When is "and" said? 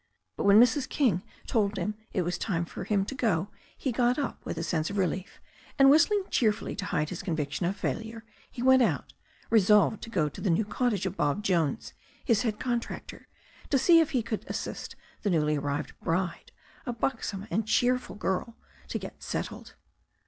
5.77-5.91, 17.51-17.67